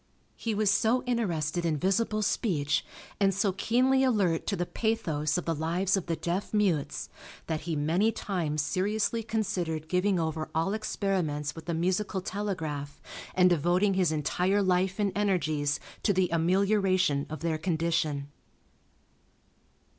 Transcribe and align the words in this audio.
He 0.35 0.55
was 0.55 0.71
so 0.71 1.03
interested 1.03 1.63
in 1.63 1.77
visible 1.77 2.23
speech, 2.23 2.83
and 3.19 3.35
so 3.35 3.51
keenly 3.51 4.03
alert 4.03 4.47
to 4.47 4.55
the 4.55 4.65
pathos 4.65 5.37
of 5.37 5.45
the 5.45 5.53
lives 5.53 5.95
of 5.95 6.07
the 6.07 6.15
deaf 6.15 6.55
mutes, 6.55 7.07
that 7.45 7.61
he 7.69 7.75
many 7.75 8.11
times 8.11 8.63
seriously 8.63 9.21
considered 9.21 9.87
giving 9.87 10.19
over 10.19 10.49
all 10.55 10.73
experiments 10.73 11.53
with 11.53 11.65
the 11.65 11.75
musical 11.75 12.19
telegraph 12.19 12.99
and 13.35 13.51
devoting 13.51 13.93
his 13.93 14.11
entire 14.11 14.63
life 14.63 14.97
and 14.97 15.11
energies 15.15 15.79
to 16.01 16.13
the 16.13 16.29
amelioration 16.31 17.27
of 17.29 17.41
their 17.41 17.59
condition. 17.59 18.27